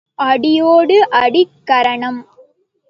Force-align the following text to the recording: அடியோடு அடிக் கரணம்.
அடியோடு 0.19 0.97
அடிக் 1.11 1.55
கரணம். 1.65 2.21